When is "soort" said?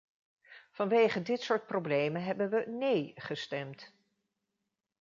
1.41-1.65